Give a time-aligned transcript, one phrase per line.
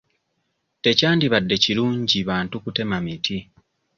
[0.83, 3.37] Tekyandibadde kirungi bantu kutema miti.